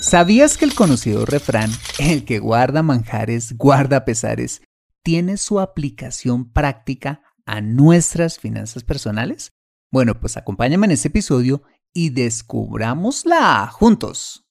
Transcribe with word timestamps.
¿Sabías 0.00 0.56
que 0.56 0.64
el 0.64 0.74
conocido 0.74 1.26
refrán, 1.26 1.70
el 1.98 2.24
que 2.24 2.38
guarda 2.38 2.82
manjares, 2.82 3.54
guarda 3.58 4.06
pesares, 4.06 4.62
tiene 5.02 5.36
su 5.36 5.60
aplicación 5.60 6.50
práctica 6.50 7.20
a 7.44 7.60
nuestras 7.60 8.38
finanzas 8.38 8.82
personales? 8.82 9.52
Bueno, 9.92 10.18
pues 10.18 10.38
acompáñame 10.38 10.86
en 10.86 10.92
este 10.92 11.08
episodio 11.08 11.62
y 11.92 12.10
descubrámosla 12.10 13.66
juntos. 13.66 14.46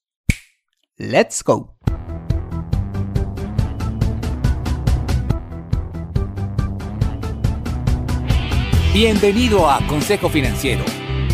¡Let's 0.97 1.43
go! 1.43 1.79
Bienvenido 8.93 9.67
a 9.69 9.85
Consejo 9.87 10.29
Financiero, 10.29 10.83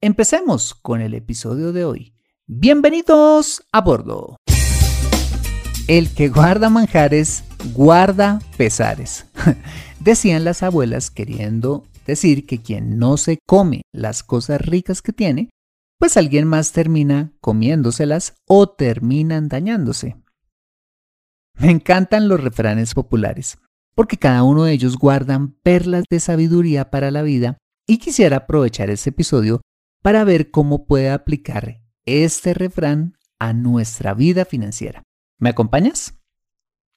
Empecemos 0.00 0.76
con 0.76 1.00
el 1.00 1.12
episodio 1.12 1.72
de 1.72 1.84
hoy. 1.84 2.14
Bienvenidos 2.46 3.64
a 3.72 3.80
bordo. 3.80 4.36
El 5.88 6.14
que 6.14 6.28
guarda 6.28 6.70
manjares, 6.70 7.42
guarda 7.74 8.38
pesares. 8.56 9.26
Decían 9.98 10.44
las 10.44 10.62
abuelas 10.62 11.10
queriendo 11.10 11.84
decir 12.06 12.46
que 12.46 12.62
quien 12.62 13.00
no 13.00 13.16
se 13.16 13.38
come 13.44 13.82
las 13.92 14.22
cosas 14.22 14.60
ricas 14.60 15.02
que 15.02 15.12
tiene, 15.12 15.50
pues 15.98 16.16
alguien 16.16 16.46
más 16.46 16.70
termina 16.70 17.32
comiéndoselas 17.40 18.34
o 18.46 18.68
terminan 18.68 19.48
dañándose. 19.48 20.16
Me 21.54 21.72
encantan 21.72 22.28
los 22.28 22.40
refranes 22.40 22.94
populares, 22.94 23.58
porque 23.96 24.16
cada 24.16 24.44
uno 24.44 24.62
de 24.62 24.74
ellos 24.74 24.96
guardan 24.96 25.54
perlas 25.54 26.04
de 26.08 26.20
sabiduría 26.20 26.88
para 26.88 27.10
la 27.10 27.22
vida 27.22 27.58
y 27.84 27.98
quisiera 27.98 28.36
aprovechar 28.36 28.90
este 28.90 29.10
episodio 29.10 29.60
para 30.02 30.24
ver 30.24 30.50
cómo 30.50 30.86
puede 30.86 31.10
aplicar 31.10 31.82
este 32.06 32.54
refrán 32.54 33.18
a 33.38 33.52
nuestra 33.52 34.14
vida 34.14 34.44
financiera. 34.44 35.02
¿Me 35.38 35.50
acompañas? 35.50 36.18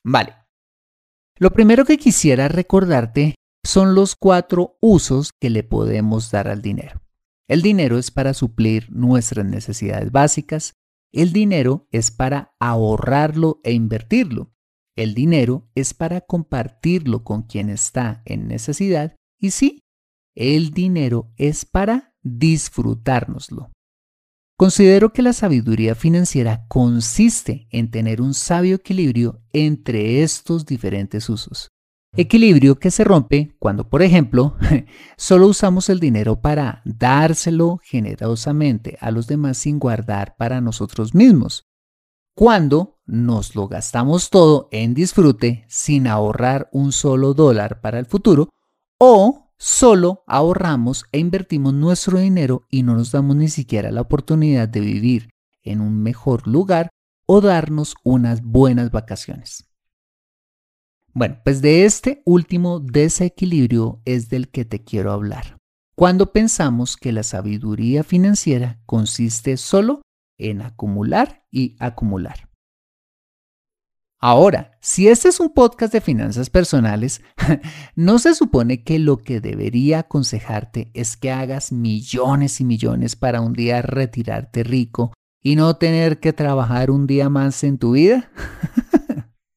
Vale. 0.03 0.35
Lo 1.37 1.51
primero 1.51 1.85
que 1.85 1.97
quisiera 1.97 2.47
recordarte 2.47 3.35
son 3.63 3.93
los 3.95 4.15
cuatro 4.15 4.77
usos 4.79 5.31
que 5.39 5.49
le 5.49 5.63
podemos 5.63 6.31
dar 6.31 6.47
al 6.47 6.61
dinero. 6.61 7.01
El 7.47 7.61
dinero 7.61 7.97
es 7.97 8.11
para 8.11 8.33
suplir 8.33 8.91
nuestras 8.91 9.45
necesidades 9.45 10.11
básicas. 10.11 10.73
El 11.11 11.33
dinero 11.33 11.87
es 11.91 12.11
para 12.11 12.55
ahorrarlo 12.59 13.59
e 13.63 13.73
invertirlo. 13.73 14.53
El 14.95 15.13
dinero 15.13 15.69
es 15.75 15.93
para 15.93 16.21
compartirlo 16.21 17.23
con 17.23 17.43
quien 17.43 17.69
está 17.69 18.21
en 18.25 18.47
necesidad. 18.47 19.15
Y 19.37 19.51
sí, 19.51 19.83
el 20.35 20.71
dinero 20.71 21.33
es 21.37 21.65
para 21.65 22.10
disfrutárnoslo. 22.23 23.71
Considero 24.57 25.11
que 25.11 25.23
la 25.23 25.33
sabiduría 25.33 25.95
financiera 25.95 26.65
consiste 26.67 27.67
en 27.71 27.89
tener 27.89 28.21
un 28.21 28.35
sabio 28.35 28.75
equilibrio 28.75 29.41
entre 29.53 30.21
estos 30.21 30.65
diferentes 30.65 31.29
usos. 31.29 31.69
Equilibrio 32.15 32.77
que 32.77 32.91
se 32.91 33.03
rompe 33.03 33.55
cuando, 33.57 33.89
por 33.89 34.03
ejemplo, 34.03 34.57
solo 35.17 35.47
usamos 35.47 35.89
el 35.89 35.99
dinero 35.99 36.41
para 36.41 36.81
dárselo 36.85 37.79
generosamente 37.83 38.97
a 38.99 39.11
los 39.11 39.27
demás 39.27 39.57
sin 39.57 39.79
guardar 39.79 40.35
para 40.37 40.61
nosotros 40.61 41.15
mismos. 41.15 41.63
Cuando 42.35 42.99
nos 43.05 43.55
lo 43.55 43.67
gastamos 43.67 44.29
todo 44.29 44.67
en 44.71 44.93
disfrute 44.93 45.65
sin 45.69 46.05
ahorrar 46.05 46.69
un 46.71 46.91
solo 46.91 47.33
dólar 47.33 47.81
para 47.81 47.97
el 47.97 48.05
futuro 48.05 48.49
o 48.99 49.40
Solo 49.63 50.23
ahorramos 50.25 51.05
e 51.11 51.19
invertimos 51.19 51.71
nuestro 51.71 52.17
dinero 52.17 52.65
y 52.71 52.81
no 52.81 52.95
nos 52.95 53.11
damos 53.11 53.35
ni 53.35 53.47
siquiera 53.47 53.91
la 53.91 54.01
oportunidad 54.01 54.67
de 54.67 54.79
vivir 54.79 55.29
en 55.61 55.81
un 55.81 56.01
mejor 56.01 56.47
lugar 56.47 56.89
o 57.27 57.41
darnos 57.41 57.93
unas 58.03 58.41
buenas 58.41 58.89
vacaciones. 58.89 59.69
Bueno, 61.13 61.37
pues 61.43 61.61
de 61.61 61.85
este 61.85 62.23
último 62.25 62.79
desequilibrio 62.79 64.01
es 64.03 64.29
del 64.29 64.49
que 64.49 64.65
te 64.65 64.83
quiero 64.83 65.11
hablar. 65.11 65.57
Cuando 65.93 66.33
pensamos 66.33 66.97
que 66.97 67.11
la 67.11 67.21
sabiduría 67.21 68.03
financiera 68.03 68.81
consiste 68.87 69.57
solo 69.57 70.01
en 70.39 70.63
acumular 70.63 71.45
y 71.51 71.75
acumular. 71.79 72.50
Ahora, 74.23 74.77
si 74.81 75.07
este 75.07 75.29
es 75.29 75.39
un 75.39 75.49
podcast 75.49 75.91
de 75.91 75.99
finanzas 75.99 76.51
personales, 76.51 77.23
no 77.95 78.19
se 78.19 78.35
supone 78.35 78.83
que 78.83 78.99
lo 78.99 79.17
que 79.17 79.41
debería 79.41 79.99
aconsejarte 79.99 80.91
es 80.93 81.17
que 81.17 81.31
hagas 81.31 81.71
millones 81.71 82.61
y 82.61 82.63
millones 82.63 83.15
para 83.15 83.41
un 83.41 83.53
día 83.53 83.81
retirarte 83.81 84.63
rico 84.63 85.11
y 85.41 85.55
no 85.55 85.75
tener 85.77 86.19
que 86.19 86.33
trabajar 86.33 86.91
un 86.91 87.07
día 87.07 87.29
más 87.29 87.63
en 87.63 87.79
tu 87.79 87.93
vida. 87.93 88.29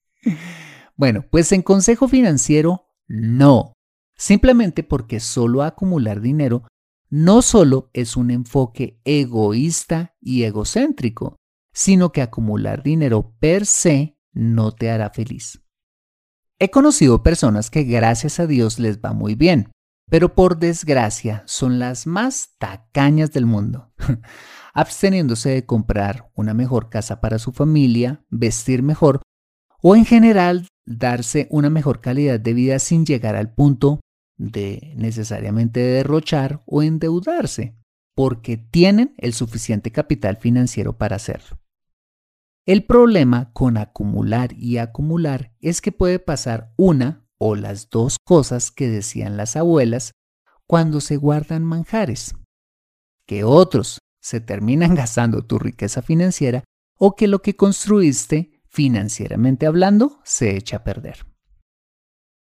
bueno, 0.96 1.26
pues 1.30 1.52
en 1.52 1.60
consejo 1.60 2.08
financiero, 2.08 2.88
no. 3.06 3.74
Simplemente 4.16 4.82
porque 4.82 5.20
solo 5.20 5.62
acumular 5.62 6.22
dinero 6.22 6.66
no 7.10 7.42
solo 7.42 7.90
es 7.92 8.16
un 8.16 8.30
enfoque 8.30 8.98
egoísta 9.04 10.14
y 10.22 10.44
egocéntrico, 10.44 11.36
sino 11.74 12.12
que 12.12 12.22
acumular 12.22 12.82
dinero 12.82 13.34
per 13.38 13.66
se 13.66 14.14
no 14.34 14.72
te 14.72 14.90
hará 14.90 15.10
feliz. 15.10 15.62
He 16.58 16.70
conocido 16.70 17.22
personas 17.22 17.70
que 17.70 17.84
gracias 17.84 18.38
a 18.38 18.46
Dios 18.46 18.78
les 18.78 18.98
va 18.98 19.12
muy 19.12 19.34
bien, 19.34 19.70
pero 20.10 20.34
por 20.34 20.58
desgracia 20.58 21.42
son 21.46 21.78
las 21.78 22.06
más 22.06 22.54
tacañas 22.58 23.32
del 23.32 23.46
mundo, 23.46 23.92
absteniéndose 24.74 25.50
de 25.50 25.66
comprar 25.66 26.30
una 26.34 26.54
mejor 26.54 26.90
casa 26.90 27.20
para 27.20 27.38
su 27.38 27.52
familia, 27.52 28.24
vestir 28.28 28.82
mejor 28.82 29.22
o 29.82 29.96
en 29.96 30.04
general 30.04 30.68
darse 30.86 31.46
una 31.50 31.70
mejor 31.70 32.00
calidad 32.00 32.40
de 32.40 32.54
vida 32.54 32.78
sin 32.78 33.04
llegar 33.04 33.36
al 33.36 33.52
punto 33.52 34.00
de 34.36 34.94
necesariamente 34.96 35.80
derrochar 35.80 36.62
o 36.66 36.82
endeudarse, 36.82 37.76
porque 38.14 38.56
tienen 38.56 39.14
el 39.18 39.34
suficiente 39.34 39.92
capital 39.92 40.36
financiero 40.36 40.96
para 40.96 41.16
hacerlo. 41.16 41.58
El 42.66 42.86
problema 42.86 43.52
con 43.52 43.76
acumular 43.76 44.54
y 44.54 44.78
acumular 44.78 45.54
es 45.60 45.82
que 45.82 45.92
puede 45.92 46.18
pasar 46.18 46.72
una 46.76 47.26
o 47.36 47.56
las 47.56 47.90
dos 47.90 48.16
cosas 48.24 48.70
que 48.70 48.88
decían 48.88 49.36
las 49.36 49.54
abuelas 49.54 50.12
cuando 50.66 51.02
se 51.02 51.16
guardan 51.16 51.62
manjares, 51.62 52.34
que 53.26 53.44
otros 53.44 53.98
se 54.22 54.40
terminan 54.40 54.94
gastando 54.94 55.44
tu 55.44 55.58
riqueza 55.58 56.00
financiera 56.00 56.64
o 56.98 57.14
que 57.16 57.28
lo 57.28 57.42
que 57.42 57.54
construiste 57.54 58.62
financieramente 58.66 59.66
hablando 59.66 60.20
se 60.24 60.56
echa 60.56 60.78
a 60.78 60.84
perder. 60.84 61.26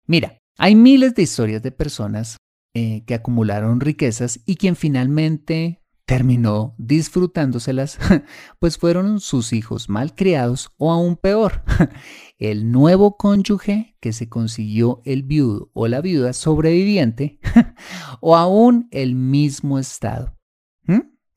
Mira, 0.06 0.39
hay 0.59 0.75
miles 0.75 1.15
de 1.15 1.23
historias 1.23 1.62
de 1.62 1.73
personas 1.73 2.37
eh, 2.75 3.05
que 3.06 3.15
acumularon 3.15 3.81
riquezas 3.81 4.41
y 4.45 4.56
quien 4.56 4.77
finalmente 4.77 5.81
terminó 6.06 6.75
disfrutándoselas, 6.79 7.99
pues 8.59 8.79
fueron 8.79 9.21
sus 9.21 9.53
hijos 9.53 9.89
mal 9.89 10.15
criados 10.15 10.73
o 10.77 10.93
aún 10.93 11.17
peor, 11.17 11.62
el 12.39 12.71
nuevo 12.71 13.17
cónyuge 13.17 13.97
que 14.01 14.12
se 14.12 14.29
consiguió 14.29 15.01
el 15.05 15.23
viudo 15.23 15.71
o 15.73 15.89
la 15.89 16.01
viuda 16.01 16.33
sobreviviente 16.33 17.39
o 18.21 18.37
aún 18.37 18.89
el 18.91 19.15
mismo 19.15 19.79
Estado, 19.79 20.37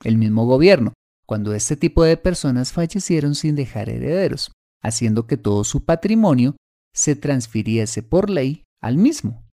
el 0.04 0.18
mismo 0.18 0.46
gobierno, 0.46 0.94
cuando 1.26 1.54
este 1.54 1.76
tipo 1.76 2.04
de 2.04 2.18
personas 2.18 2.72
fallecieron 2.72 3.36
sin 3.36 3.56
dejar 3.56 3.90
herederos, 3.90 4.52
haciendo 4.84 5.28
que 5.28 5.38
todo 5.38 5.64
su 5.64 5.86
patrimonio 5.86 6.56
se 6.94 7.16
transfiriese 7.16 8.04
por 8.04 8.30
ley 8.30 8.64
al 8.82 8.98
mismo. 8.98 9.48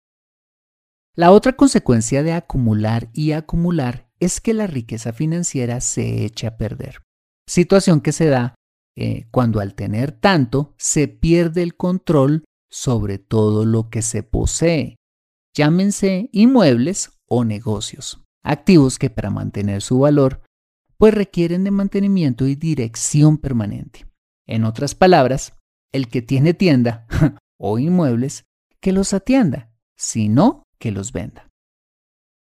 La 1.15 1.31
otra 1.31 1.53
consecuencia 1.53 2.23
de 2.23 2.33
acumular 2.33 3.09
y 3.13 3.33
acumular 3.33 4.02
es 4.23 4.41
que 4.41 4.53
la 4.53 4.67
riqueza 4.67 5.13
financiera 5.13 5.81
se 5.81 6.25
echa 6.25 6.49
a 6.49 6.57
perder. 6.57 7.03
Situación 7.47 8.01
que 8.01 8.11
se 8.11 8.27
da 8.27 8.55
eh, 8.95 9.27
cuando 9.31 9.59
al 9.59 9.75
tener 9.75 10.11
tanto 10.11 10.73
se 10.77 11.07
pierde 11.07 11.63
el 11.63 11.75
control 11.75 12.45
sobre 12.69 13.17
todo 13.17 13.65
lo 13.65 13.89
que 13.89 14.01
se 14.01 14.23
posee, 14.23 14.95
llámense 15.55 16.29
inmuebles 16.31 17.19
o 17.27 17.43
negocios, 17.43 18.23
activos 18.43 18.97
que 18.97 19.09
para 19.09 19.29
mantener 19.29 19.81
su 19.81 19.99
valor 19.99 20.41
pues 20.97 21.13
requieren 21.13 21.63
de 21.63 21.71
mantenimiento 21.71 22.47
y 22.47 22.55
dirección 22.55 23.37
permanente. 23.37 24.05
En 24.47 24.63
otras 24.63 24.95
palabras, 24.95 25.53
el 25.91 26.07
que 26.07 26.21
tiene 26.21 26.53
tienda 26.53 27.07
o 27.59 27.77
inmuebles 27.77 28.45
que 28.79 28.93
los 28.93 29.13
atienda, 29.13 29.73
sino 29.97 30.63
que 30.79 30.91
los 30.91 31.11
venda. 31.11 31.49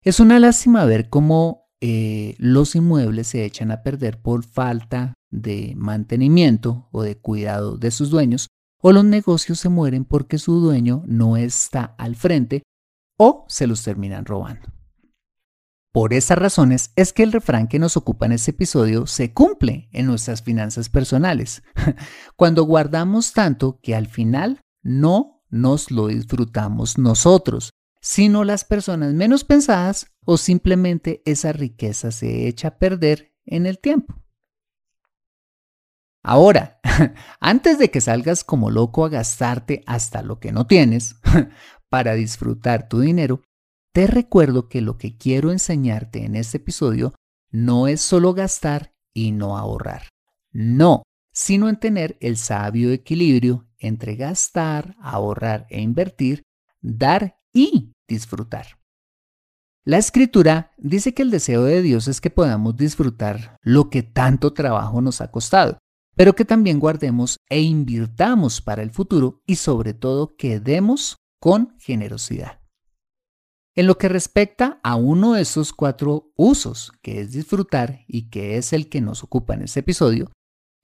Es 0.02 0.20
una 0.20 0.38
lástima 0.38 0.84
ver 0.84 1.08
cómo 1.08 1.67
eh, 1.80 2.34
los 2.38 2.74
inmuebles 2.74 3.28
se 3.28 3.44
echan 3.44 3.70
a 3.70 3.82
perder 3.82 4.20
por 4.20 4.44
falta 4.44 5.14
de 5.30 5.74
mantenimiento 5.76 6.88
o 6.90 7.02
de 7.02 7.16
cuidado 7.16 7.76
de 7.76 7.90
sus 7.90 8.10
dueños, 8.10 8.48
o 8.80 8.92
los 8.92 9.04
negocios 9.04 9.60
se 9.60 9.68
mueren 9.68 10.04
porque 10.04 10.38
su 10.38 10.60
dueño 10.60 11.02
no 11.06 11.36
está 11.36 11.94
al 11.98 12.16
frente 12.16 12.62
o 13.16 13.44
se 13.48 13.66
los 13.66 13.82
terminan 13.82 14.24
robando. 14.24 14.72
Por 15.92 16.12
esas 16.12 16.38
razones 16.38 16.92
es 16.96 17.12
que 17.12 17.22
el 17.22 17.32
refrán 17.32 17.66
que 17.66 17.78
nos 17.78 17.96
ocupa 17.96 18.26
en 18.26 18.32
este 18.32 18.52
episodio 18.52 19.06
se 19.06 19.32
cumple 19.32 19.88
en 19.92 20.06
nuestras 20.06 20.42
finanzas 20.42 20.88
personales, 20.88 21.62
cuando 22.36 22.64
guardamos 22.64 23.32
tanto 23.32 23.80
que 23.82 23.96
al 23.96 24.06
final 24.06 24.60
no 24.82 25.42
nos 25.50 25.90
lo 25.90 26.08
disfrutamos 26.08 26.98
nosotros, 26.98 27.70
sino 28.00 28.44
las 28.44 28.64
personas 28.64 29.14
menos 29.14 29.44
pensadas 29.44 30.12
o 30.24 30.36
simplemente 30.36 31.22
esa 31.24 31.52
riqueza 31.52 32.10
se 32.10 32.48
echa 32.48 32.68
a 32.68 32.78
perder 32.78 33.34
en 33.46 33.66
el 33.66 33.78
tiempo. 33.78 34.22
Ahora, 36.22 36.80
antes 37.40 37.78
de 37.78 37.90
que 37.90 38.00
salgas 38.00 38.44
como 38.44 38.70
loco 38.70 39.04
a 39.04 39.08
gastarte 39.08 39.82
hasta 39.86 40.22
lo 40.22 40.40
que 40.40 40.52
no 40.52 40.66
tienes 40.66 41.16
para 41.88 42.14
disfrutar 42.14 42.88
tu 42.88 43.00
dinero, 43.00 43.42
te 43.92 44.06
recuerdo 44.06 44.68
que 44.68 44.80
lo 44.80 44.98
que 44.98 45.16
quiero 45.16 45.50
enseñarte 45.50 46.24
en 46.24 46.36
este 46.36 46.58
episodio 46.58 47.14
no 47.50 47.88
es 47.88 48.00
solo 48.00 48.34
gastar 48.34 48.92
y 49.14 49.32
no 49.32 49.56
ahorrar. 49.56 50.08
No, 50.52 51.02
sino 51.32 51.68
en 51.68 51.78
tener 51.78 52.16
el 52.20 52.36
sabio 52.36 52.92
equilibrio 52.92 53.66
entre 53.78 54.16
gastar, 54.16 54.96
ahorrar 55.00 55.66
e 55.70 55.80
invertir, 55.80 56.42
dar 56.80 57.37
y 57.52 57.92
disfrutar. 58.08 58.78
La 59.84 59.96
escritura 59.96 60.72
dice 60.76 61.14
que 61.14 61.22
el 61.22 61.30
deseo 61.30 61.64
de 61.64 61.80
Dios 61.80 62.08
es 62.08 62.20
que 62.20 62.30
podamos 62.30 62.76
disfrutar 62.76 63.56
lo 63.62 63.88
que 63.88 64.02
tanto 64.02 64.52
trabajo 64.52 65.00
nos 65.00 65.20
ha 65.20 65.30
costado, 65.30 65.78
pero 66.14 66.34
que 66.34 66.44
también 66.44 66.78
guardemos 66.78 67.38
e 67.48 67.62
invirtamos 67.62 68.60
para 68.60 68.82
el 68.82 68.90
futuro 68.90 69.40
y 69.46 69.56
sobre 69.56 69.94
todo 69.94 70.36
que 70.36 70.60
demos 70.60 71.16
con 71.40 71.76
generosidad. 71.78 72.60
En 73.76 73.86
lo 73.86 73.96
que 73.96 74.08
respecta 74.08 74.80
a 74.82 74.96
uno 74.96 75.34
de 75.34 75.42
esos 75.42 75.72
cuatro 75.72 76.32
usos, 76.36 76.92
que 77.00 77.20
es 77.20 77.30
disfrutar 77.30 78.00
y 78.08 78.28
que 78.28 78.56
es 78.56 78.72
el 78.72 78.88
que 78.88 79.00
nos 79.00 79.22
ocupa 79.22 79.54
en 79.54 79.62
este 79.62 79.80
episodio, 79.80 80.32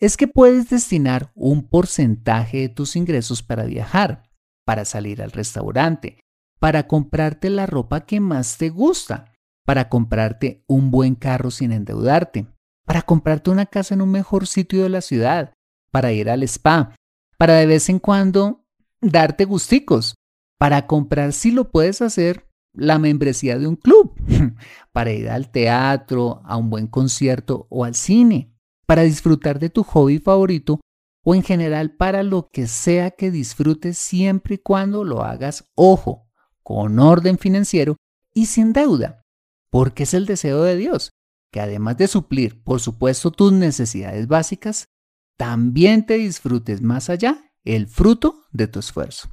es 0.01 0.17
que 0.17 0.29
puedes 0.29 0.71
destinar 0.71 1.33
un 1.35 1.69
porcentaje 1.69 2.59
de 2.61 2.69
tus 2.69 2.95
ingresos 2.95 3.43
para 3.43 3.65
viajar, 3.65 4.31
para 4.65 4.85
salir 4.85 5.21
al 5.21 5.33
restaurante, 5.33 6.21
para 6.65 6.87
comprarte 6.87 7.51
la 7.51 7.67
ropa 7.67 8.07
que 8.07 8.21
más 8.21 8.57
te 8.57 8.71
gusta, 8.71 9.35
para 9.67 9.91
comprarte 9.91 10.65
un 10.67 10.91
buen 10.91 11.15
carro 11.15 11.51
sin 11.51 11.73
endeudarte, 11.73 12.47
para 12.87 13.03
comprarte 13.03 13.51
una 13.51 13.67
casa 13.67 13.93
en 13.93 14.01
un 14.01 14.11
mejor 14.11 14.47
sitio 14.47 14.83
de 14.83 14.89
la 14.89 15.03
ciudad, 15.03 15.53
para 15.91 16.13
ir 16.13 16.31
al 16.31 16.43
spa, 16.45 16.97
para 17.37 17.57
de 17.57 17.67
vez 17.67 17.91
en 17.91 17.99
cuando 17.99 18.65
darte 19.03 19.45
gusticos, 19.45 20.15
para 20.59 20.87
comprar 20.87 21.35
si 21.35 21.51
lo 21.51 21.71
puedes 21.71 22.01
hacer 22.01 22.49
la 22.73 22.99
membresía 22.99 23.59
de 23.59 23.67
un 23.67 23.77
club, 23.77 24.15
para 24.93 25.13
ir 25.13 25.29
al 25.29 25.51
teatro, 25.51 26.41
a 26.47 26.57
un 26.57 26.71
buen 26.71 26.87
concierto 26.87 27.67
o 27.69 27.85
al 27.85 27.95
cine 27.95 28.57
para 28.87 29.03
disfrutar 29.03 29.59
de 29.59 29.69
tu 29.69 29.83
hobby 29.83 30.19
favorito 30.19 30.81
o 31.27 31.35
en 31.35 31.43
general 31.43 31.95
para 31.95 32.23
lo 32.23 32.49
que 32.51 32.67
sea 32.69 33.11
que 33.11 33.31
disfrutes 33.31 33.99
siempre 33.99 34.55
y 34.55 34.59
cuando 34.59 35.05
lo 35.05 35.25
hagas, 35.25 35.71
ojo, 35.75 36.24
con 36.65 36.99
orden 36.99 37.39
financiero 37.39 37.97
y 38.33 38.47
sin 38.47 38.73
deuda, 38.73 39.23
porque 39.71 40.03
es 40.03 40.15
el 40.15 40.27
deseo 40.27 40.63
de 40.63 40.77
Dios, 40.77 41.13
que 41.53 41.61
además 41.61 41.97
de 41.99 42.09
suplir, 42.09 42.61
por 42.65 42.81
supuesto, 42.81 43.31
tus 43.31 43.53
necesidades 43.53 44.27
básicas, 44.27 44.87
también 45.37 46.07
te 46.07 46.15
disfrutes 46.15 46.83
más 46.83 47.11
allá 47.11 47.53
el 47.65 47.87
fruto 47.87 48.47
de 48.51 48.67
tu 48.67 48.81
esfuerzo. 48.81 49.29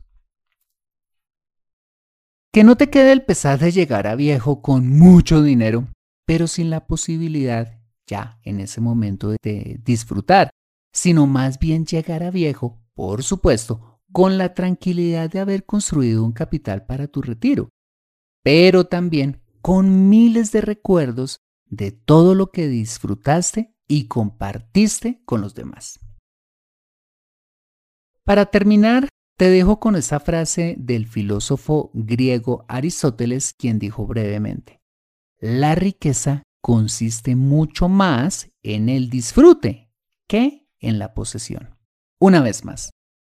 Que 2.52 2.64
no 2.64 2.76
te 2.76 2.90
quede 2.90 3.14
el 3.14 3.24
pesar 3.24 3.60
de 3.60 3.72
llegar 3.72 4.08
a 4.08 4.16
viejo 4.16 4.62
con 4.62 4.90
mucho 4.90 5.42
dinero, 5.42 5.88
pero 6.26 6.48
sin 6.48 6.70
la 6.70 6.86
posibilidad 6.86 7.80
ya 8.06 8.40
en 8.44 8.60
ese 8.60 8.82
momento 8.82 9.34
de 9.42 9.80
disfrutar, 9.84 10.50
sino 10.92 11.28
más 11.28 11.60
bien 11.60 11.86
llegar 11.86 12.24
a 12.24 12.32
viejo, 12.32 12.82
por 12.94 13.24
supuesto, 13.24 13.91
con 14.12 14.38
la 14.38 14.54
tranquilidad 14.54 15.30
de 15.30 15.40
haber 15.40 15.66
construido 15.66 16.24
un 16.24 16.32
capital 16.32 16.86
para 16.86 17.08
tu 17.08 17.22
retiro, 17.22 17.70
pero 18.44 18.86
también 18.86 19.42
con 19.62 20.10
miles 20.10 20.52
de 20.52 20.62
recuerdos 20.62 21.40
de 21.66 21.92
todo 21.92 22.36
lo 22.36 22.52
que 22.52 22.68
disfrutaste 22.68 23.74
y 23.88 24.08
compartiste 24.08 25.22
con 25.26 25.42
los 25.42 25.56
demás. 25.56 26.00
Para 28.24 28.46
terminar, 28.48 29.10
te 29.38 29.50
dejo 29.50 29.80
con 29.80 29.96
esa 29.96 30.20
frase 30.20 30.76
del 30.78 31.08
filósofo 31.08 31.90
griego 31.94 32.66
Aristóteles, 32.68 33.54
quien 33.54 33.80
dijo 33.80 34.06
brevemente, 34.06 34.82
la 35.40 35.74
riqueza 35.74 36.44
consiste 36.62 37.36
mucho 37.36 37.90
más 37.90 38.52
en 38.62 38.90
el 38.90 39.10
disfrute 39.10 39.90
que 40.28 40.70
en 40.80 41.00
la 41.00 41.14
posesión. 41.14 41.76
Una 42.20 42.42
vez 42.42 42.64
más, 42.64 42.92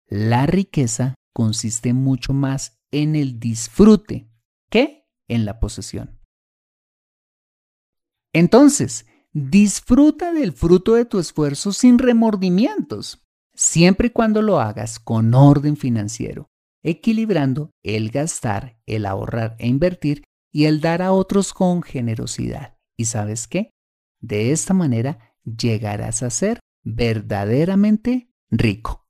la 0.09 0.47
riqueza 0.47 1.15
consiste 1.33 1.93
mucho 1.93 2.33
más 2.33 2.79
en 2.91 3.15
el 3.15 3.39
disfrute 3.39 4.31
que 4.71 5.07
en 5.29 5.45
la 5.45 5.61
posesión. 5.61 6.19
Entonces, 8.33 9.07
disfruta 9.33 10.33
del 10.33 10.53
fruto 10.53 10.95
de 10.95 11.05
tu 11.05 11.19
esfuerzo 11.19 11.73
sin 11.73 11.99
remordimientos, 11.99 13.27
siempre 13.55 14.09
y 14.09 14.11
cuando 14.11 14.43
lo 14.43 14.61
hagas 14.61 14.99
con 14.99 15.35
orden 15.35 15.77
financiero, 15.77 16.49
equilibrando 16.83 17.71
el 17.83 18.11
gastar, 18.11 18.81
el 18.87 19.07
ahorrar 19.07 19.57
e 19.59 19.67
invertir 19.67 20.25
y 20.53 20.65
el 20.65 20.81
dar 20.81 21.03
a 21.03 21.13
otros 21.13 21.53
con 21.53 21.83
generosidad. 21.83 22.79
¿Y 22.97 23.07
sabes 23.07 23.47
qué? 23.47 23.71
De 24.21 24.53
esta 24.53 24.75
manera 24.75 25.35
llegarás 25.45 26.23
a 26.23 26.31
ser 26.31 26.61
verdaderamente 26.85 28.31
rico. 28.51 29.08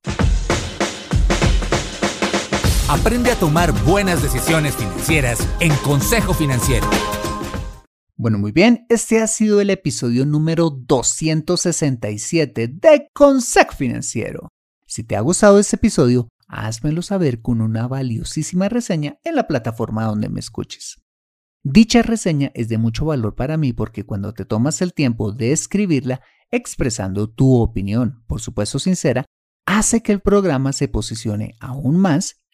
Aprende 2.90 3.30
a 3.30 3.38
tomar 3.38 3.73
buenas 3.85 4.23
decisiones 4.23 4.75
financieras 4.75 5.47
en 5.61 5.76
Consejo 5.85 6.33
Financiero. 6.33 6.87
Bueno, 8.16 8.38
muy 8.38 8.50
bien, 8.50 8.87
este 8.88 9.21
ha 9.21 9.26
sido 9.26 9.61
el 9.61 9.68
episodio 9.68 10.25
número 10.25 10.71
267 10.71 12.66
de 12.66 13.11
Consejo 13.12 13.73
Financiero. 13.73 14.49
Si 14.87 15.04
te 15.04 15.16
ha 15.16 15.21
gustado 15.21 15.59
este 15.59 15.76
episodio, 15.76 16.30
házmelo 16.47 17.02
saber 17.02 17.42
con 17.42 17.61
una 17.61 17.87
valiosísima 17.87 18.71
reseña 18.71 19.18
en 19.23 19.35
la 19.35 19.47
plataforma 19.47 20.07
donde 20.07 20.30
me 20.30 20.40
escuches. 20.40 20.97
Dicha 21.62 22.00
reseña 22.00 22.52
es 22.54 22.71
de 22.71 22.78
mucho 22.78 23.04
valor 23.04 23.35
para 23.35 23.59
mí 23.59 23.75
porque 23.75 24.07
cuando 24.07 24.33
te 24.33 24.47
tomas 24.47 24.80
el 24.80 24.95
tiempo 24.95 25.33
de 25.33 25.52
escribirla 25.52 26.23
expresando 26.50 27.28
tu 27.28 27.54
opinión, 27.61 28.25
por 28.26 28.40
supuesto 28.40 28.78
sincera, 28.78 29.26
hace 29.66 30.02
que 30.02 30.12
el 30.12 30.21
programa 30.21 30.73
se 30.73 30.88
posicione 30.88 31.54
aún 31.61 31.99
más 31.99 32.37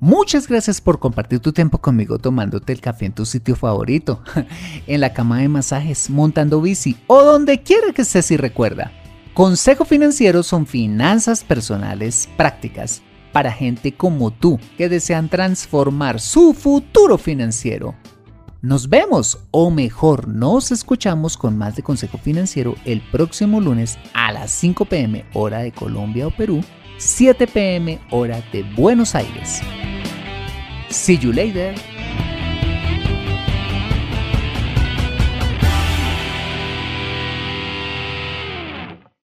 Muchas 0.00 0.48
gracias 0.48 0.80
por 0.80 0.98
compartir 0.98 1.40
tu 1.40 1.52
tiempo 1.52 1.76
conmigo 1.76 2.18
tomándote 2.18 2.72
el 2.72 2.80
café 2.80 3.04
en 3.04 3.12
tu 3.12 3.26
sitio 3.26 3.54
favorito, 3.54 4.22
en 4.86 5.00
la 5.02 5.12
cama 5.12 5.40
de 5.40 5.48
masajes, 5.50 6.08
montando 6.08 6.62
bici 6.62 6.96
o 7.06 7.22
donde 7.22 7.62
quiera 7.62 7.92
que 7.92 8.00
estés 8.00 8.30
y 8.30 8.38
recuerda. 8.38 8.92
Consejo 9.34 9.84
Financiero 9.84 10.42
son 10.42 10.66
finanzas 10.66 11.44
personales 11.44 12.30
prácticas 12.38 13.02
para 13.34 13.52
gente 13.52 13.92
como 13.92 14.30
tú 14.30 14.58
que 14.78 14.88
desean 14.88 15.28
transformar 15.28 16.18
su 16.18 16.54
futuro 16.54 17.18
financiero. 17.18 17.94
Nos 18.62 18.88
vemos, 18.88 19.38
o 19.50 19.70
mejor, 19.70 20.28
nos 20.28 20.72
escuchamos 20.72 21.36
con 21.36 21.58
más 21.58 21.76
de 21.76 21.82
Consejo 21.82 22.16
Financiero 22.16 22.74
el 22.86 23.02
próximo 23.10 23.60
lunes 23.60 23.98
a 24.14 24.32
las 24.32 24.50
5 24.50 24.86
pm 24.86 25.26
hora 25.34 25.58
de 25.58 25.72
Colombia 25.72 26.26
o 26.26 26.30
Perú, 26.30 26.64
7 26.96 27.46
pm 27.46 28.00
hora 28.10 28.42
de 28.50 28.62
Buenos 28.74 29.14
Aires. 29.14 29.62
See 30.90 31.14
you 31.14 31.32
later. 31.32 31.72